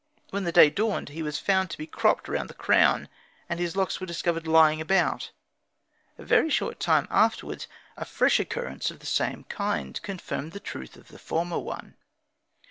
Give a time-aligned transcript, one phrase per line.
[0.31, 3.07] When day dawned he was found to be cropped round the crown,
[3.47, 5.29] and his locks were discovered lying about.
[6.17, 10.95] A very short time afterwards a fresh occurrence of the same kind confirmed the truth
[10.95, 11.93] of the former one.